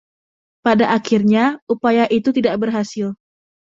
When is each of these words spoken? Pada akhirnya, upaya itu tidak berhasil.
Pada 0.65 0.85
akhirnya, 0.97 1.43
upaya 1.73 2.05
itu 2.17 2.29
tidak 2.37 2.55
berhasil. 2.61 3.07